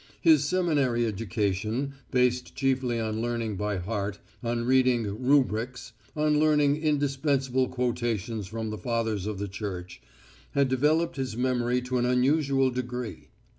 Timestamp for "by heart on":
3.55-4.65